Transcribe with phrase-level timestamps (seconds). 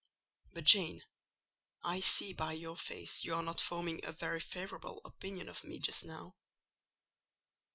[0.55, 1.03] But, Jane,
[1.83, 5.77] I see by your face you are not forming a very favourable opinion of me
[5.77, 6.33] just now.